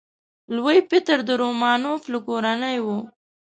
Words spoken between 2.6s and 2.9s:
و.